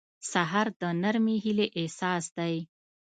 [0.31, 2.55] سهار د نرمې هیلې احساس دی.